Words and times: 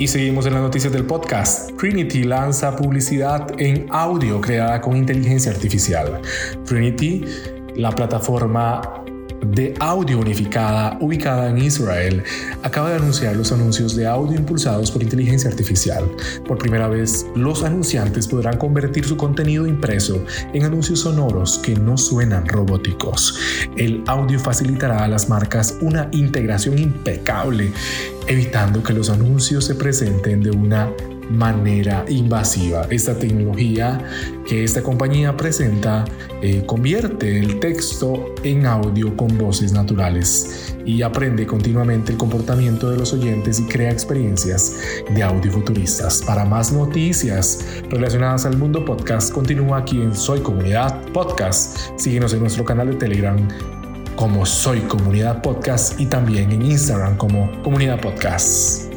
Y 0.00 0.06
seguimos 0.06 0.46
en 0.46 0.54
las 0.54 0.62
noticias 0.62 0.92
del 0.92 1.04
podcast. 1.04 1.76
Trinity 1.76 2.22
lanza 2.22 2.76
publicidad 2.76 3.60
en 3.60 3.88
audio 3.90 4.40
creada 4.40 4.80
con 4.80 4.96
inteligencia 4.96 5.50
artificial. 5.50 6.22
Trinity, 6.64 7.24
la 7.74 7.90
plataforma 7.90 9.02
de 9.42 9.74
audio 9.80 10.18
unificada 10.18 10.96
ubicada 11.00 11.48
en 11.50 11.58
Israel 11.58 12.22
acaba 12.62 12.90
de 12.90 12.96
anunciar 12.96 13.36
los 13.36 13.52
anuncios 13.52 13.94
de 13.96 14.06
audio 14.06 14.38
impulsados 14.38 14.90
por 14.90 15.02
inteligencia 15.02 15.50
artificial. 15.50 16.04
Por 16.46 16.58
primera 16.58 16.88
vez, 16.88 17.26
los 17.34 17.62
anunciantes 17.62 18.26
podrán 18.26 18.58
convertir 18.58 19.04
su 19.04 19.16
contenido 19.16 19.66
impreso 19.66 20.24
en 20.52 20.64
anuncios 20.64 21.00
sonoros 21.00 21.58
que 21.58 21.74
no 21.74 21.96
suenan 21.96 22.46
robóticos. 22.46 23.38
El 23.76 24.02
audio 24.06 24.38
facilitará 24.38 25.04
a 25.04 25.08
las 25.08 25.28
marcas 25.28 25.76
una 25.80 26.08
integración 26.12 26.78
impecable, 26.78 27.72
evitando 28.26 28.82
que 28.82 28.92
los 28.92 29.10
anuncios 29.10 29.64
se 29.64 29.74
presenten 29.74 30.42
de 30.42 30.50
una 30.50 30.90
manera 31.30 32.04
invasiva. 32.08 32.86
Esta 32.90 33.18
tecnología 33.18 34.00
que 34.46 34.64
esta 34.64 34.82
compañía 34.82 35.36
presenta 35.36 36.04
eh, 36.42 36.62
convierte 36.66 37.38
el 37.38 37.60
texto 37.60 38.34
en 38.44 38.66
audio 38.66 39.16
con 39.16 39.36
voces 39.36 39.72
naturales 39.72 40.74
y 40.84 41.02
aprende 41.02 41.46
continuamente 41.46 42.12
el 42.12 42.18
comportamiento 42.18 42.90
de 42.90 42.98
los 42.98 43.12
oyentes 43.12 43.60
y 43.60 43.64
crea 43.64 43.90
experiencias 43.90 44.76
de 45.14 45.22
audio 45.22 45.52
futuristas. 45.52 46.22
Para 46.26 46.44
más 46.44 46.72
noticias 46.72 47.82
relacionadas 47.90 48.46
al 48.46 48.56
mundo 48.56 48.84
podcast, 48.84 49.32
continúa 49.32 49.78
aquí 49.78 50.00
en 50.00 50.14
Soy 50.14 50.40
Comunidad 50.40 51.02
Podcast. 51.12 51.78
Síguenos 51.96 52.32
en 52.32 52.40
nuestro 52.40 52.64
canal 52.64 52.90
de 52.90 52.96
Telegram 52.96 53.36
como 54.16 54.44
Soy 54.46 54.80
Comunidad 54.80 55.42
Podcast 55.42 56.00
y 56.00 56.06
también 56.06 56.50
en 56.50 56.62
Instagram 56.62 57.16
como 57.16 57.50
Comunidad 57.62 58.00
Podcast. 58.00 58.87